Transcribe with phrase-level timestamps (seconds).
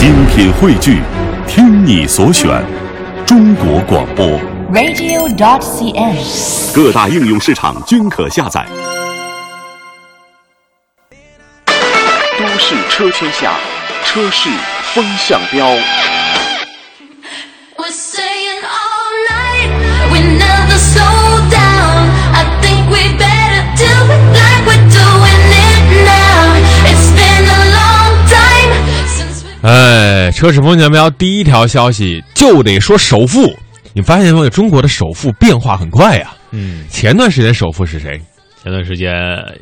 [0.00, 1.02] 精品汇聚，
[1.46, 2.64] 听你所选，
[3.26, 4.26] 中国广播。
[4.72, 6.74] radio.dot.cn，。
[6.74, 8.66] 各大应用市场均可下载。
[11.66, 13.52] 都市车天下，
[14.02, 14.48] 车市
[14.94, 15.68] 风向标。
[30.40, 33.54] 车市风向标第一条消息就得说首富。
[33.92, 34.48] 你发现没有？
[34.48, 38.18] 中国的首富变化很快呀、嗯，前段时间首富是谁？
[38.62, 39.12] 前段时间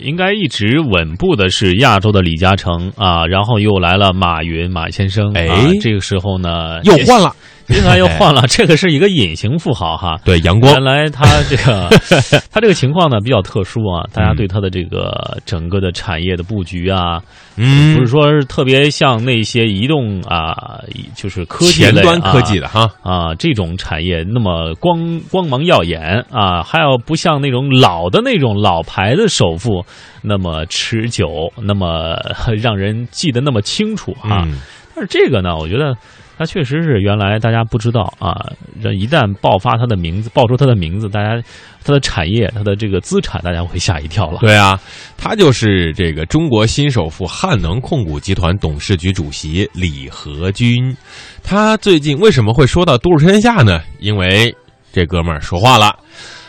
[0.00, 7.36] 应该一直稳步的是亚洲的李嘉诚啊，然后又来了马云马先生，哎啊这个时候呢又换了，
[7.68, 10.18] 接下来又换了， 这个是一个隐形富豪哈。
[10.24, 10.82] 对，阳光原。
[10.82, 11.88] 来他这个
[12.50, 17.20] 他这个情况呢比较特殊啊，大家对他的这个整个的产业的布局啊，
[17.56, 20.80] 嗯，不是说是特别像那些移动啊，
[21.14, 22.62] 就是科技端科技的。
[22.62, 22.90] 的哈。
[23.02, 29.84] 啊，这种产业那么光光芒耀眼啊，还有不像那种老的那种老牌的首富
[30.22, 32.16] 那么持久，那么
[32.60, 34.44] 让人记得那么清楚啊。
[34.46, 34.58] 嗯
[34.94, 35.96] 但是这个呢，我觉得
[36.38, 38.34] 它确实是原来大家不知道啊，
[38.82, 41.42] 这一旦爆发它的名字，爆出它的名字，大家
[41.84, 44.38] 它的产业、它的这个资产，大家会吓一跳了。
[44.40, 44.78] 对啊，
[45.16, 50.96] 他就是这个中国新首富汉能控股集团董事局主席李和军。
[51.42, 53.80] 他最近为什么会说到都市天下呢？
[53.98, 54.54] 因为
[54.92, 55.96] 这哥们儿说话了。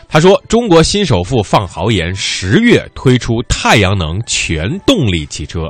[0.06, 5.68] 他说：“中国新首富放豪言，十月推出太阳能全动力汽车，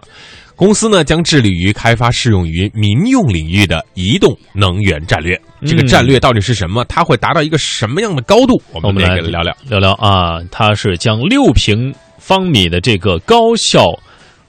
[0.56, 5.41] 公司呢将致力于开发适用于民用领域的移动能源战略。
[5.66, 6.84] 这个嗯战略到底是什么？
[6.84, 8.62] 它会达到一个什么样的高度？
[8.72, 9.56] 我们来来聊聊。
[9.69, 13.86] 聊聊啊，它是将六平方米的这个高效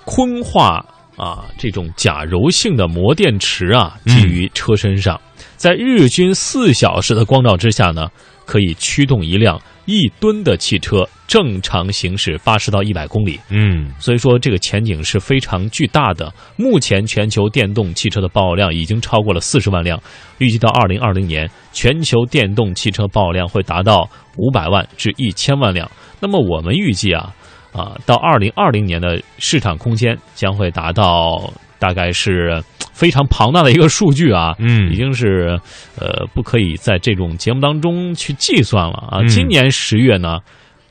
[0.04, 0.86] 坤化
[1.18, 5.20] 啊这种假柔性的膜电池啊，嗯基于车身上，
[5.56, 8.10] 在日均四小时的光照之下呢，
[8.46, 13.40] 可以驱动一辆一吨的汽车正常行驶八十到一百公里。
[13.50, 16.34] 嗯所以说，这个前景是非常巨大的。
[16.58, 20.02] 目前全球电动汽车的报量已经超过了四十万辆，
[20.40, 25.90] 预计到二零二零年，全球电动汽车报量会达到五百万至一千万辆。
[26.20, 27.34] 那么我们预计啊，
[27.72, 32.62] 啊，到二零二零年的市场空间将会达到大概是
[32.94, 34.56] 非常庞大的一个数据啊。
[34.60, 35.60] 嗯已经是
[36.00, 39.20] 呃不可以在这种节目当中去计算了啊。
[39.22, 40.40] 嗯今年十月呢，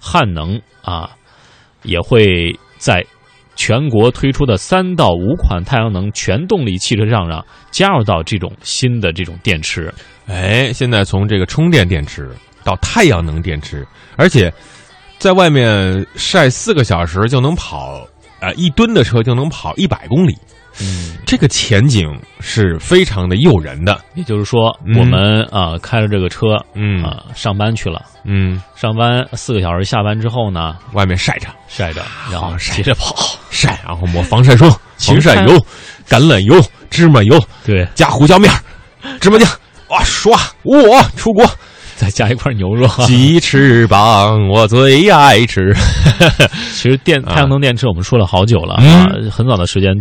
[0.00, 1.10] 汉能啊
[1.82, 3.04] 也会在
[3.56, 9.92] 全国推出的三到五款太阳能全动力汽车上呢加入到这种新的这种电池。
[10.26, 12.28] 哎，现在从这个充电电池
[12.64, 14.52] 到太阳能电池，而且
[15.18, 18.04] 在外面晒四个小时就能跑，
[18.44, 20.36] 呃，一吨的车就能跑一百公里，
[20.82, 22.06] 嗯，这个前景
[22.40, 23.98] 是非常的诱人的。
[24.14, 33.14] 也就是说，嗯我们啊开着这个车嗯啊上班去了，嗯，上班四个小时，下班之后呢外面晒着晒着，然后接着跑。
[33.50, 34.68] 晒，然后抹防晒霜、
[34.98, 35.54] 防晒油、
[36.08, 36.60] 橄榄油、
[36.90, 38.52] 芝麻油对，加胡椒面、
[39.20, 39.48] 芝麻酱，
[39.88, 41.48] 哇，刷哇出国。
[41.96, 42.86] 再加一块牛肉。
[43.06, 45.72] 鸡翅膀我最爱吃。
[46.74, 49.92] 其实电啊太阳能电池我们说了好久了嗯啊，很早的时间，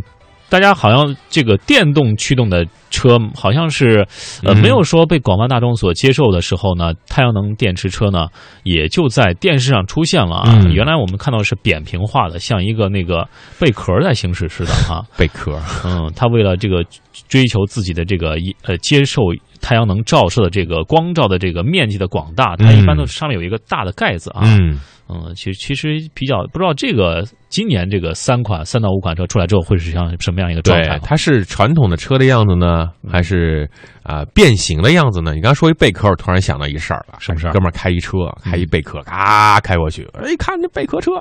[0.50, 4.06] 大家好像这个电动驱动的车好像是
[4.44, 4.58] 呃嗯。
[4.62, 8.28] 没有说被广泛大众所接受的时候呢，太阳能电池车呢
[8.64, 10.60] 也就在电视上出现了啊。
[10.64, 10.72] 嗯。
[10.72, 13.28] 原来我们看到是扁平化的，像一个那个
[13.60, 16.86] 贝壳在行驶似的啊、 贝壳，嗯，它为了这个
[17.28, 19.22] 追求自己的这个一呃接受
[19.60, 24.42] 太阳能照射的这个光照的这个面积的广大，它一般都是上面有一个大的盖子啊。
[24.44, 24.80] 嗯，
[25.14, 31.00] 嗯，其实其实比较不知道这个今年这个三款三到五款车出来之后会是像什么样一个状态？
[31.04, 33.70] 它是传统的车的样子呢，还是
[34.04, 35.34] 啊、变形的样子呢？
[35.34, 37.16] 你刚刚说一贝壳，我突然想到一事儿了。
[37.20, 41.12] 什么事儿哥们儿开一车，开一贝壳，嘎开过去，哎，看这贝壳车，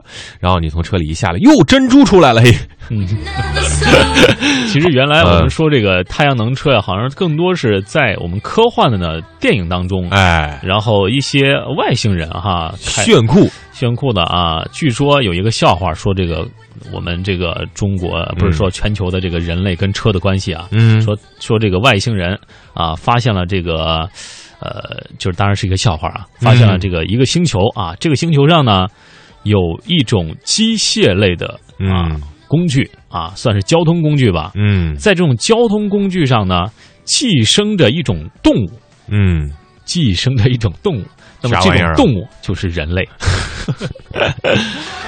[0.41, 2.51] 然后你从车里一下来，哟，珍珠出来了，嘿，
[2.91, 3.07] 嗯，
[4.69, 13.49] 其实原来我嗯们说这个太阳能车呀，好像更多是在我们科幻的呢电影当中，哎，然后一些外星人哈，开炫酷，
[13.83, 14.65] 炫酷的啊！
[14.71, 16.47] 据说有一个笑话，说这个
[16.93, 22.39] 我们这个中国不是说全球的这个人类跟车的关系啊，嗯，说说这个外星人
[22.75, 24.09] 啊发现了这个
[24.61, 28.87] 呃，就是当然是一个笑话啊，发现了这个一个星球啊，这个星球上呢
[29.43, 29.59] 有
[29.89, 31.49] 一种机械类的
[31.81, 32.23] 啊、嗯。
[32.47, 34.95] 工具啊，算是交通工具吧，嗯。
[34.95, 36.67] 在这种交通工具上呢，
[37.03, 38.71] 寄生着一种动物，
[39.09, 39.51] 嗯，
[39.85, 41.05] 寄生的一种动物。
[41.45, 43.07] 那么这种动物就是人类。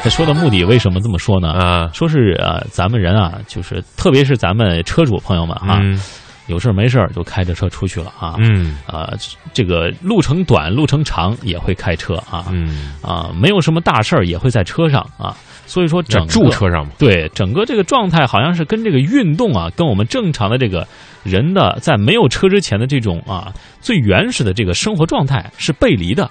[0.03, 1.49] 他 说的目的为什么这么说呢？
[1.53, 6.01] 啊，说是呃，咱们人啊，就是特别是咱们车主朋友们哈、嗯
[6.47, 8.35] 有事儿没事儿就开着车出去了啊。
[8.39, 9.11] 嗯啊，
[9.55, 12.45] 这个路程短、路程长也会开车啊。
[12.53, 15.35] 嗯，啊，没有什么大事儿也会在车上啊。
[15.67, 20.87] 所以说整个住车上嘛，对整个这个状态好像是跟这个运动啊，跟我们正常的这个
[21.23, 26.31] 人的在没有车之前的这种啊最原始的这个生活状态是背离的。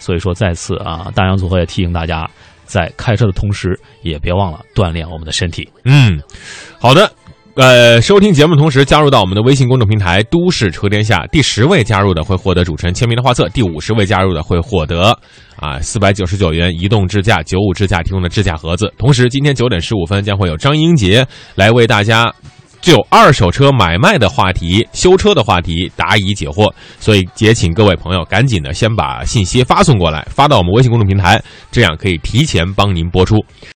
[0.00, 2.24] 所以说，再次啊，大洋组合也提醒大家，
[2.64, 5.68] 在开车的同时，也别忘了锻炼我们的身体。
[5.84, 6.22] 嗯，
[6.78, 7.10] 好的。
[7.58, 15.10] 呃，收听节目同时加入到我们的微信公众平台“都市车天下”，第十位加入的会获得主持人签名的画册，第五十位加入的会获得
[15.56, 18.94] 啊四百九十九元移动支架九五支架提供的支架盒子。
[18.96, 21.26] 同时，今天九点十五分将会有张英杰
[21.56, 22.32] 来为大家
[22.80, 26.72] 就二手车买卖的话题、修车的话题答疑解惑。
[27.00, 33.44] 所以，也请各位朋友赶紧的先把信息发送过来，发到我们微信公众平台，这样可以提前帮您播出。